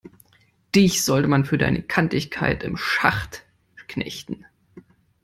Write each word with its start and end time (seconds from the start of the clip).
Dich 0.73 1.05
sollte 1.05 1.27
man 1.27 1.45
für 1.45 1.59
deine 1.59 1.83
Kantigkeit 1.83 2.63
im 2.63 2.75
Schacht 2.75 3.43
knechten! 3.87 4.47